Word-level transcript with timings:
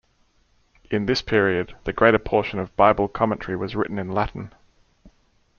In 0.89 1.05
this 1.05 1.21
period, 1.21 1.75
the 1.83 1.93
greater 1.93 2.17
portion 2.17 2.57
of 2.57 2.75
Bible 2.75 3.07
commentary 3.07 3.55
was 3.55 3.75
written 3.75 3.99
in 3.99 4.11
Latin. 4.11 4.51